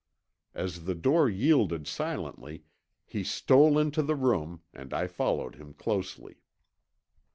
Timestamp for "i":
4.95-5.05